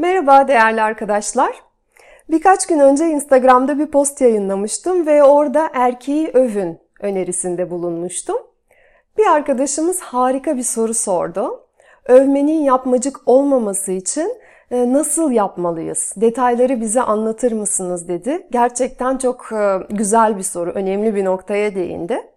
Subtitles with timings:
[0.00, 1.62] Merhaba değerli arkadaşlar.
[2.30, 8.36] Birkaç gün önce Instagram'da bir post yayınlamıştım ve orada erkeği övün önerisinde bulunmuştum.
[9.18, 11.66] Bir arkadaşımız harika bir soru sordu.
[12.04, 14.34] Övmenin yapmacık olmaması için
[14.70, 16.12] e, nasıl yapmalıyız?
[16.16, 18.46] Detayları bize anlatır mısınız dedi.
[18.50, 22.30] Gerçekten çok e, güzel bir soru, önemli bir noktaya değindi.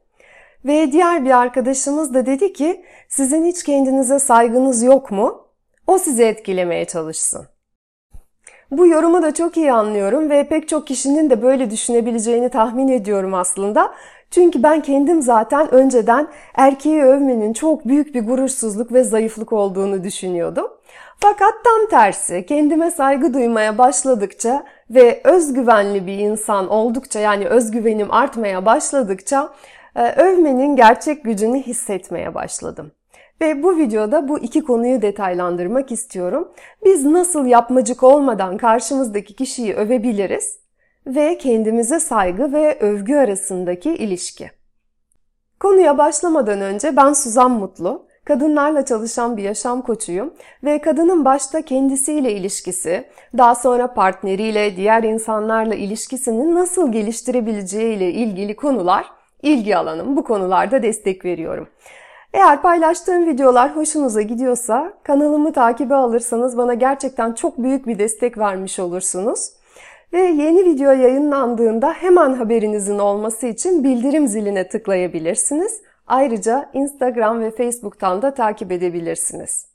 [0.65, 5.50] Ve diğer bir arkadaşımız da dedi ki sizin hiç kendinize saygınız yok mu?
[5.87, 7.47] O sizi etkilemeye çalışsın.
[8.71, 13.33] Bu yorumu da çok iyi anlıyorum ve pek çok kişinin de böyle düşünebileceğini tahmin ediyorum
[13.33, 13.93] aslında.
[14.31, 20.67] Çünkü ben kendim zaten önceden erkeği övmenin çok büyük bir gurursuzluk ve zayıflık olduğunu düşünüyordum.
[21.19, 28.65] Fakat tam tersi kendime saygı duymaya başladıkça ve özgüvenli bir insan oldukça yani özgüvenim artmaya
[28.65, 29.53] başladıkça
[29.95, 32.91] e, övmenin gerçek gücünü hissetmeye başladım.
[33.41, 36.51] Ve bu videoda bu iki konuyu detaylandırmak istiyorum.
[36.85, 40.59] Biz nasıl yapmacık olmadan karşımızdaki kişiyi övebiliriz
[41.07, 44.51] ve kendimize saygı ve övgü arasındaki ilişki.
[45.59, 52.31] Konuya başlamadan önce ben Suzan Mutlu, kadınlarla çalışan bir yaşam koçuyum ve kadının başta kendisiyle
[52.33, 53.03] ilişkisi,
[53.37, 59.05] daha sonra partneriyle, diğer insanlarla ilişkisini nasıl geliştirebileceği ile ilgili konular
[59.43, 60.17] ilgi alanım.
[60.17, 61.67] Bu konularda destek veriyorum.
[62.33, 68.79] Eğer paylaştığım videolar hoşunuza gidiyorsa kanalımı takibe alırsanız bana gerçekten çok büyük bir destek vermiş
[68.79, 69.49] olursunuz.
[70.13, 75.81] Ve yeni video yayınlandığında hemen haberinizin olması için bildirim ziline tıklayabilirsiniz.
[76.07, 79.65] Ayrıca Instagram ve Facebook'tan da takip edebilirsiniz.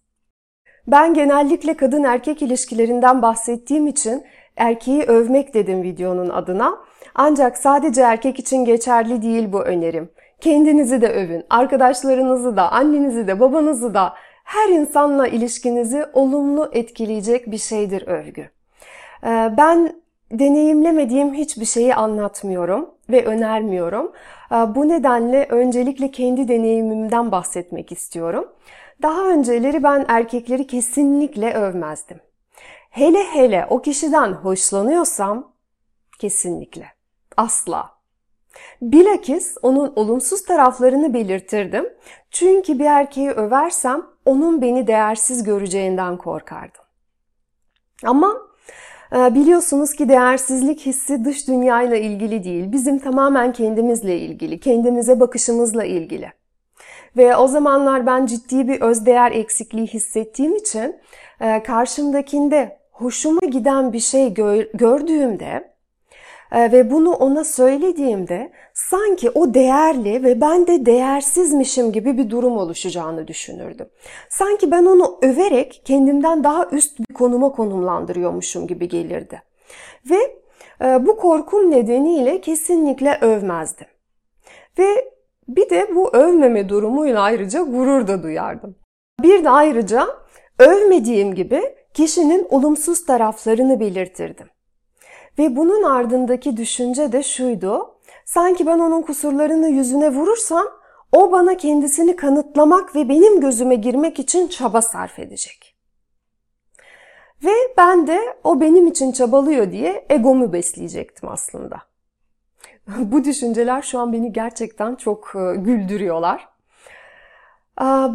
[0.86, 4.24] Ben genellikle kadın erkek ilişkilerinden bahsettiğim için
[4.56, 6.78] erkeği övmek dedim videonun adına.
[7.14, 10.10] Ancak sadece erkek için geçerli değil bu önerim.
[10.40, 17.58] Kendinizi de övün, arkadaşlarınızı da, annenizi de, babanızı da, her insanla ilişkinizi olumlu etkileyecek bir
[17.58, 18.50] şeydir övgü.
[19.24, 20.00] Ee, ben
[20.32, 24.12] deneyimlemediğim hiçbir şeyi anlatmıyorum ve önermiyorum.
[24.52, 28.52] Ee, bu nedenle öncelikle kendi deneyimimden bahsetmek istiyorum.
[29.02, 32.20] Daha önceleri ben erkekleri kesinlikle övmezdim.
[32.90, 35.52] Hele hele o kişiden hoşlanıyorsam
[36.18, 36.86] kesinlikle,
[37.36, 37.95] asla.
[38.82, 41.86] Bilakis onun olumsuz taraflarını belirtirdim.
[42.30, 46.82] Çünkü bir erkeği översem onun beni değersiz göreceğinden korkardım.
[48.04, 48.34] Ama
[49.12, 52.72] e, biliyorsunuz ki değersizlik hissi dış dünyayla ilgili değil.
[52.72, 56.32] Bizim tamamen kendimizle ilgili, kendimize bakışımızla ilgili.
[57.16, 60.96] Ve o zamanlar ben ciddi bir özdeğer eksikliği hissettiğim için
[61.40, 64.34] e, karşımdakinde hoşuma giden bir şey
[64.74, 65.75] gördüğümde
[66.52, 73.28] ve bunu ona söylediğimde sanki o değerli ve ben de değersizmişim gibi bir durum oluşacağını
[73.28, 73.88] düşünürdüm.
[74.28, 79.42] Sanki ben onu överek kendimden daha üst bir konuma konumlandırıyormuşum gibi gelirdi.
[80.10, 80.36] Ve
[80.84, 83.86] e, bu korkum nedeniyle kesinlikle övmezdim.
[84.78, 85.12] Ve
[85.48, 88.76] bir de bu övmeme durumuyla ayrıca gurur da duyardım.
[89.22, 90.06] Bir de ayrıca
[90.58, 91.62] övmediğim gibi
[91.94, 94.46] kişinin olumsuz taraflarını belirtirdim.
[95.38, 97.94] Ve bunun ardındaki düşünce de şuydu.
[98.24, 100.66] Sanki ben onun kusurlarını yüzüne vurursam
[101.12, 105.76] o bana kendisini kanıtlamak ve benim gözüme girmek için çaba sarf edecek.
[107.44, 111.82] Ve ben de o benim için çabalıyor diye egomu besleyecektim aslında.
[112.98, 116.48] Bu düşünceler şu an beni gerçekten çok e, güldürüyorlar.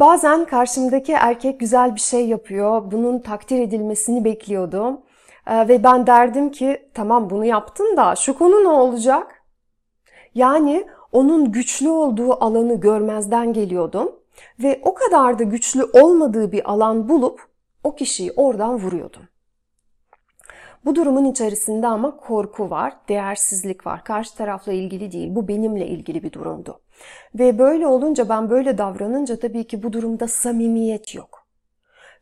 [0.00, 5.00] Bazen karşımdaki erkek güzel bir şey yapıyor, bunun takdir edilmesini bekliyordum.
[5.46, 9.42] Ee, ve ben derdim ki tamam bunu yaptın da şu konu ne olacak?
[10.34, 14.12] Yani onun güçlü olduğu alanı görmezden geliyordum
[14.62, 17.46] ve o kadar da güçlü olmadığı bir alan bulup
[17.84, 19.22] o kişiyi oradan vuruyordum.
[20.84, 24.04] Bu durumun içerisinde ama korku var, değersizlik var.
[24.04, 26.80] Karşı tarafla ilgili değil, bu benimle ilgili bir durumdu.
[27.34, 31.41] Ve böyle olunca ben böyle davranınca tabii ki bu durumda samimiyet yok.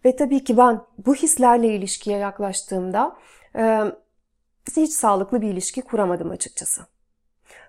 [0.05, 3.17] Ve tabii ki ben bu hislerle ilişkiye yaklaştığımda
[4.77, 6.83] hiç sağlıklı bir ilişki kuramadım açıkçası.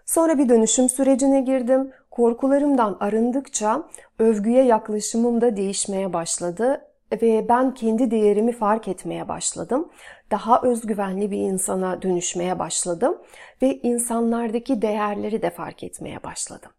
[0.06, 1.92] Sonra bir dönüşüm sürecine girdim.
[2.12, 3.89] Korkularımdan arındıkça
[4.19, 6.81] övgüye yaklaşımım da değişmeye başladı
[7.12, 9.89] ve ben kendi değerimi fark etmeye başladım.
[10.31, 13.18] Daha özgüvenli bir insana dönüşmeye başladım
[13.62, 16.72] ve insanlardaki değerleri de fark etmeye başladım.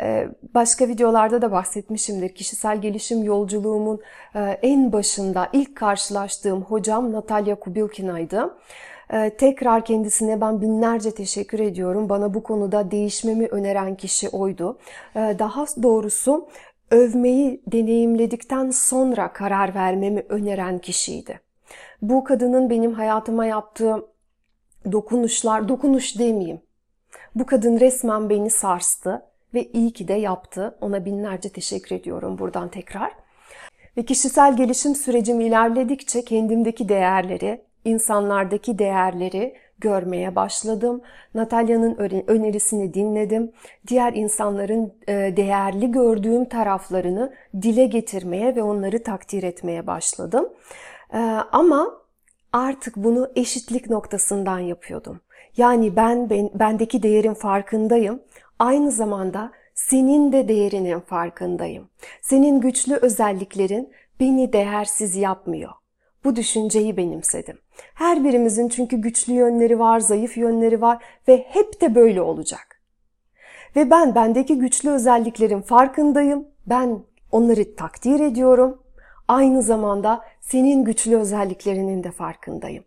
[0.00, 2.34] Ee, başka videolarda da bahsetmişimdir.
[2.34, 4.00] Kişisel gelişim yolculuğumun
[4.34, 8.54] e, en başında ilk karşılaştığım hocam Natalya Kubilkina'ydı.
[9.12, 12.08] Ee, tekrar kendisine ben binlerce teşekkür ediyorum.
[12.08, 14.78] Bana bu konuda değişmemi öneren kişi oydu.
[15.16, 16.48] Ee, daha doğrusu
[16.90, 21.40] övmeyi deneyimledikten sonra karar vermemi öneren kişiydi.
[22.02, 24.06] Bu kadının benim hayatıma yaptığı
[24.92, 26.60] dokunuşlar, dokunuş demeyeyim.
[27.34, 29.22] Bu kadın resmen beni sarstı
[29.54, 30.78] ve iyi ki de yaptı.
[30.80, 33.12] Ona binlerce teşekkür ediyorum buradan tekrar.
[33.96, 41.02] Ve kişisel gelişim sürecim ilerledikçe kendimdeki değerleri, insanlardaki değerleri görmeye başladım.
[41.34, 41.96] Natalya'nın
[42.26, 43.52] önerisini dinledim.
[43.86, 50.48] Diğer insanların e, değerli gördüğüm taraflarını dile getirmeye ve onları takdir etmeye başladım.
[51.12, 51.18] E,
[51.52, 51.92] ama
[52.52, 55.20] artık bunu eşitlik noktasından yapıyordum.
[55.56, 58.20] Yani ben, ben bendeki değerin farkındayım.
[58.58, 61.88] Aynı zamanda senin de değerinin farkındayım.
[62.22, 65.72] Senin güçlü özelliklerin beni değersiz yapmıyor.
[66.24, 67.58] Bu düşünceyi benimsedim.
[67.94, 72.80] Her birimizin çünkü güçlü yönleri var, zayıf yönleri var ve hep de böyle olacak.
[73.76, 76.48] Ve ben bendeki güçlü özelliklerin farkındayım.
[76.66, 77.02] Ben
[77.32, 78.82] onları takdir ediyorum.
[79.28, 82.84] Aynı zamanda senin güçlü özelliklerinin de farkındayım.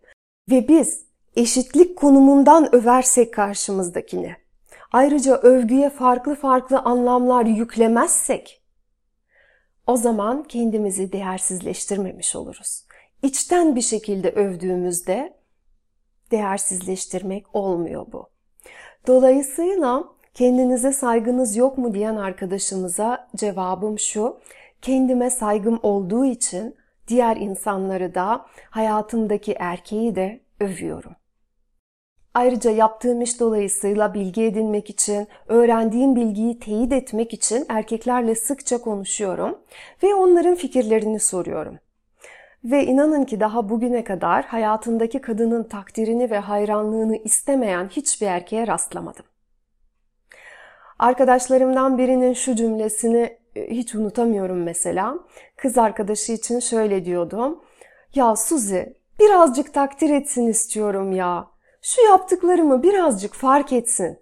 [0.50, 1.04] Ve biz
[1.36, 4.36] eşitlik konumundan översek karşımızdakini,
[4.92, 8.62] ayrıca övgüye farklı farklı anlamlar yüklemezsek,
[9.86, 12.84] o zaman kendimizi değersizleştirmemiş oluruz.
[13.22, 15.36] İçten bir şekilde övdüğümüzde
[16.30, 18.28] değersizleştirmek olmuyor bu.
[19.06, 20.04] Dolayısıyla
[20.34, 24.40] kendinize saygınız yok mu diyen arkadaşımıza cevabım şu.
[24.82, 26.76] Kendime saygım olduğu için
[27.08, 31.12] diğer insanları da hayatımdaki erkeği de övüyorum.
[32.38, 39.58] Ayrıca yaptığım iş dolayısıyla bilgi edinmek için, öğrendiğim bilgiyi teyit etmek için erkeklerle sıkça konuşuyorum
[40.02, 41.78] ve onların fikirlerini soruyorum.
[42.64, 49.24] Ve inanın ki daha bugüne kadar hayatındaki kadının takdirini ve hayranlığını istemeyen hiçbir erkeğe rastlamadım.
[50.98, 55.14] Arkadaşlarımdan birinin şu cümlesini e, hiç unutamıyorum mesela.
[55.56, 57.64] Kız arkadaşı için şöyle diyordum.
[58.14, 61.57] Ya Suzi birazcık takdir etsin istiyorum ya.
[61.82, 64.18] Şu yaptıklarımı birazcık fark etsin.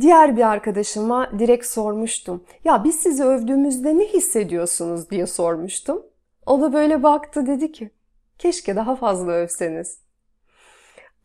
[0.00, 2.44] Diğer bir arkadaşıma direkt sormuştum.
[2.64, 6.06] Ya biz sizi övdüğümüzde ne hissediyorsunuz diye sormuştum.
[6.46, 7.90] O da böyle baktı dedi ki
[8.38, 9.98] keşke daha fazla övseniz.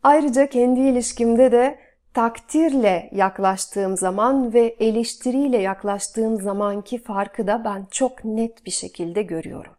[0.02, 1.78] Ayrıca kendi ilişkimde de
[2.14, 9.72] takdirle yaklaştığım zaman ve eleştiriyle yaklaştığım zamanki farkı da ben çok net bir şekilde görüyorum.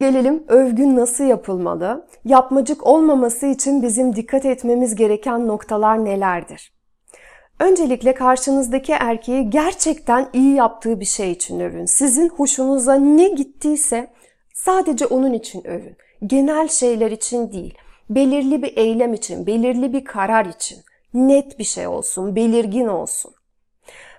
[0.00, 2.06] Gelelim övgün nasıl yapılmalı?
[2.24, 6.72] Yapmacık olmaması için bizim dikkat etmemiz gereken noktalar nelerdir?
[7.60, 11.84] Öncelikle karşınızdaki erkeği gerçekten iyi yaptığı bir şey için övün.
[11.84, 14.10] Sizin hoşunuza ne gittiyse
[14.54, 15.96] sadece onun için övün.
[16.26, 17.74] Genel şeyler için değil,
[18.10, 20.78] belirli bir eylem için, belirli bir karar için.
[21.14, 23.32] Net bir şey olsun, belirgin olsun.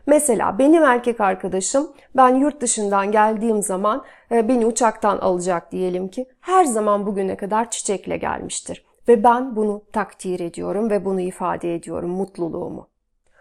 [0.10, 6.26] Mesela benim erkek arkadaşım ben yurt dışından geldiğim zaman e, beni uçaktan alacak diyelim ki
[6.42, 8.86] her zaman bugüne kadar çiçekle gelmiştir.
[9.08, 12.88] Ve ben bunu takdir ediyorum ve bunu ifade ediyorum mutluluğumu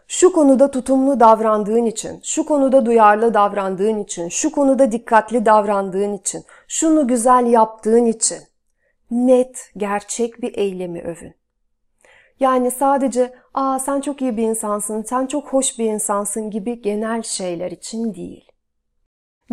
[0.09, 6.45] şu konuda tutumlu davrandığın için, şu konuda duyarlı davrandığın için, şu konuda dikkatli davrandığın için,
[6.69, 8.39] şunu güzel yaptığın için
[9.11, 11.35] net, gerçek bir eylemi övün.
[12.41, 17.23] Yani sadece ''Aa sen çok iyi bir insansın, sen çok hoş bir insansın'' gibi genel
[17.23, 18.53] şeyler için değil.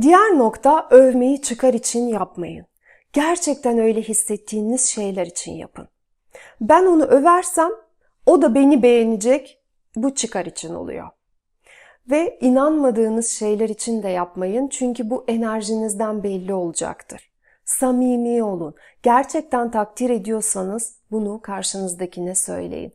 [0.01, 2.65] Diğer nokta övmeyi çıkar için yapmayın.
[3.13, 5.88] Gerçekten öyle hissettiğiniz şeyler için yapın.
[6.62, 7.71] Ben onu översem
[8.25, 9.62] o da beni beğenecek
[9.95, 11.10] bu çıkar için oluyor.
[12.10, 17.31] Ve inanmadığınız şeyler için de yapmayın çünkü bu enerjinizden belli olacaktır.
[17.65, 18.75] Samimi olun.
[19.03, 22.93] Gerçekten takdir ediyorsanız bunu karşınızdakine söyleyin.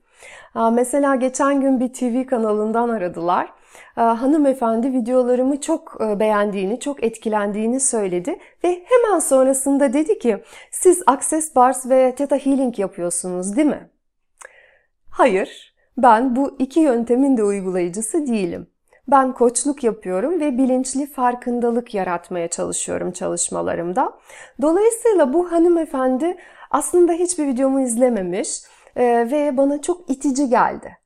[0.72, 3.52] Mesela geçen gün bir TV kanalından aradılar.
[3.94, 11.56] Hanımefendi videolarımı çok e, beğendiğini, çok etkilendiğini söyledi ve hemen sonrasında dedi ki siz Access
[11.56, 13.90] Bars ve Theta Healing yapıyorsunuz değil mi?
[15.10, 18.69] Hayır, ben bu iki yöntemin de uygulayıcısı değilim.
[19.10, 24.18] Ben koçluk yapıyorum ve bilinçli farkındalık yaratmaya çalışıyorum çalışmalarımda.
[24.62, 26.36] Dolayısıyla bu hanımefendi
[26.70, 28.62] aslında hiçbir videomu izlememiş
[28.96, 30.98] e, ve bana çok itici geldi.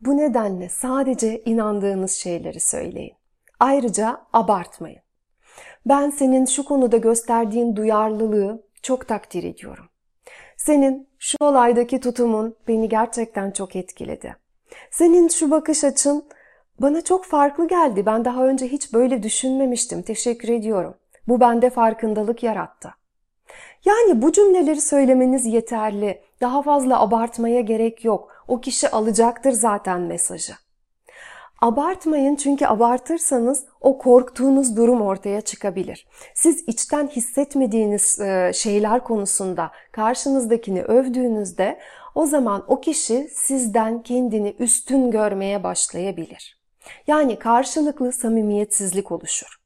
[0.00, 3.14] Bu nedenle sadece inandığınız şeyleri söyleyin.
[3.60, 5.00] Ayrıca abartmayın.
[5.86, 9.88] Ben senin şu konuda gösterdiğin duyarlılığı çok takdir ediyorum.
[10.56, 14.36] Senin şu olaydaki tutumun beni gerçekten çok etkiledi.
[14.90, 16.24] Senin şu bakış açın
[16.80, 18.06] bana çok farklı geldi.
[18.06, 20.02] Ben daha önce hiç böyle düşünmemiştim.
[20.02, 20.94] Teşekkür ediyorum.
[21.28, 22.94] Bu bende farkındalık yarattı.
[23.84, 26.22] Yani bu cümleleri söylemeniz yeterli.
[26.40, 28.28] Daha fazla abartmaya gerek yok.
[28.48, 30.52] O kişi alacaktır zaten mesajı.
[31.60, 36.06] Abartmayın çünkü abartırsanız o korktuğunuz durum ortaya çıkabilir.
[36.34, 41.78] Siz içten hissetmediğiniz e, şeyler konusunda karşınızdakini övdüğünüzde
[42.14, 46.57] o zaman o kişi sizden kendini üstün görmeye başlayabilir.
[47.06, 49.58] Yani karşılıklı samimiyetsizlik oluşur.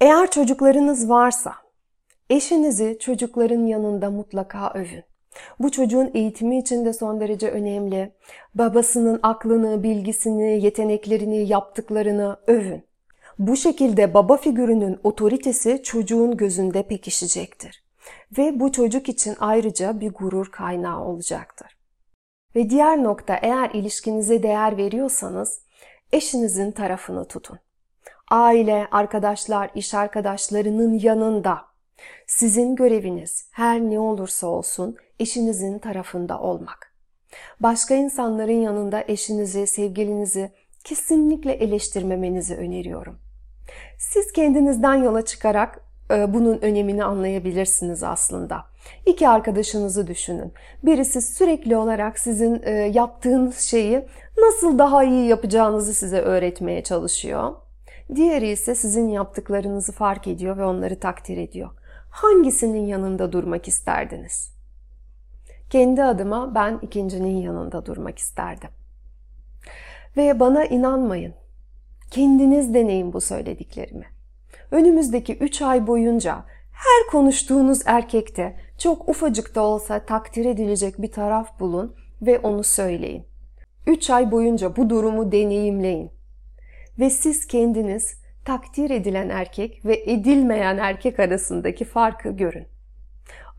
[0.00, 1.54] Eğer çocuklarınız varsa
[2.30, 5.04] eşinizi çocukların yanında mutlaka övün.
[5.58, 8.12] Bu çocuğun eğitimi için de son derece önemli.
[8.54, 12.84] Babasının aklını, bilgisini, yeteneklerini, yaptıklarını övün.
[13.38, 17.84] Bu şekilde baba figürünün otoritesi çocuğun gözünde pekişecektir.
[18.38, 21.75] Ve bu çocuk için ayrıca bir gurur kaynağı olacaktır.
[22.56, 25.60] Ve diğer nokta eğer ilişkinize değer veriyorsanız
[26.12, 27.58] eşinizin tarafını tutun.
[28.30, 31.64] Aile, arkadaşlar, iş arkadaşlarının yanında
[32.26, 36.92] sizin göreviniz her ne olursa olsun eşinizin tarafında olmak.
[37.60, 40.52] Başka insanların yanında eşinizi, sevgilinizi
[40.84, 43.18] kesinlikle eleştirmemenizi öneriyorum.
[43.98, 48.64] Siz kendinizden yola çıkarak bunun önemini anlayabilirsiniz aslında.
[49.06, 50.52] İki arkadaşınızı düşünün.
[50.82, 54.06] Birisi sürekli olarak sizin e, yaptığınız şeyi
[54.38, 57.54] nasıl daha iyi yapacağınızı size öğretmeye çalışıyor.
[58.14, 61.70] Diğeri ise sizin yaptıklarınızı fark ediyor ve onları takdir ediyor.
[62.10, 64.52] Hangisinin yanında durmak isterdiniz?
[65.70, 68.70] Kendi adıma ben ikincinin yanında durmak isterdim.
[70.16, 71.34] Ve bana inanmayın.
[72.10, 74.15] Kendiniz deneyin bu söylediklerimi.
[74.70, 81.60] Önümüzdeki 3 ay boyunca her konuştuğunuz erkekte çok ufacık da olsa takdir edilecek bir taraf
[81.60, 83.24] bulun ve onu söyleyin.
[83.86, 86.10] 3 ay boyunca bu durumu deneyimleyin.
[86.98, 92.66] Ve siz kendiniz takdir edilen erkek ve edilmeyen erkek arasındaki farkı görün.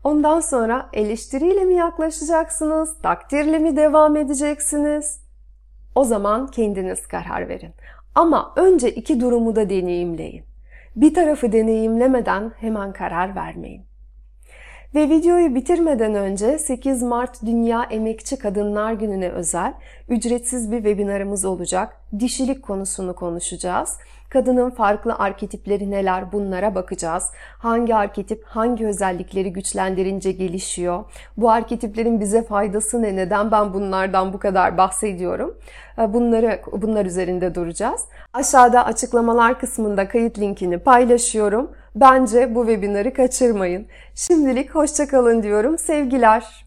[0.04, 5.20] Ondan sonra eleştiriyle mi yaklaşacaksınız, takdirle mi devam edeceksiniz?
[5.94, 7.72] O zaman kendiniz karar verin.
[8.14, 10.44] Ama önce iki durumu da deneyimleyin.
[10.98, 13.87] Bir tarafı deneyimlemeden hemen karar vermeyin.
[14.94, 19.74] Ve videoyu bitirmeden önce 8 Mart Dünya Emekçi Kadınlar Günü'ne özel
[20.08, 21.96] ücretsiz bir webinarımız olacak.
[22.18, 23.96] Dişilik konusunu konuşacağız.
[24.30, 27.30] Kadının farklı arketipleri neler bunlara bakacağız.
[27.58, 31.04] Hangi arketip hangi özellikleri güçlendirince gelişiyor?
[31.36, 33.16] Bu arketiplerin bize faydası ne?
[33.16, 35.58] Neden ben bunlardan bu kadar bahsediyorum?
[35.98, 38.04] Ee, bunları bunlar üzerinde duracağız.
[38.32, 41.70] Aşağıda açıklamalar kısmında kayıt linkini paylaşıyorum.
[41.94, 43.86] Bence bu webinarı kaçırmayın.
[44.14, 45.78] Şimdilik hoşçakalın diyorum.
[45.78, 46.66] Sevgiler.